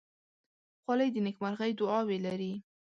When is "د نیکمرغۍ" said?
1.13-1.71